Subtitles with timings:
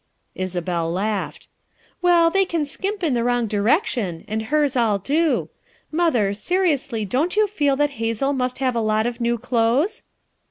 [0.33, 1.47] Isabel laughed,
[2.01, 5.47] "Well, they can skimp in the wrong direction, and hers all do.
[5.91, 10.01] Mother, seriously don't you feel that Hazel must have a lot of new clothes?"